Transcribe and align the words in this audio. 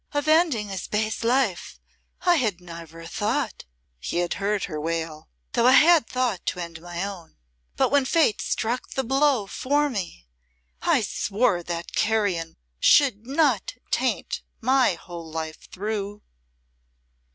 "Of 0.15 0.27
ending 0.27 0.69
his 0.69 0.87
base 0.87 1.23
life 1.23 1.79
I 2.21 2.37
had 2.37 2.59
never 2.59 3.05
thought," 3.05 3.65
he 3.99 4.17
had 4.17 4.33
heard 4.41 4.63
her 4.63 4.81
wail, 4.81 5.29
"though 5.51 5.67
I 5.67 5.73
had 5.73 6.07
thought 6.07 6.43
to 6.47 6.59
end 6.59 6.81
my 6.81 7.05
own. 7.05 7.37
But 7.75 7.91
when 7.91 8.05
Fate 8.05 8.41
struck 8.41 8.89
the 8.95 9.03
blow 9.03 9.45
for 9.45 9.91
me, 9.91 10.25
I 10.81 11.01
swore 11.01 11.61
that 11.61 11.93
carrion 11.93 12.57
should 12.79 13.27
not 13.27 13.75
taint 13.91 14.41
my 14.59 14.95
whole 14.95 15.29
life 15.29 15.69
through." 15.69 16.23